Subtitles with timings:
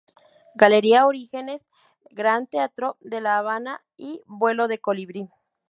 [0.61, 1.67] Galería Orígenes,
[2.09, 5.29] Gran Teatro de La Habana y "Vuelo de colibrí".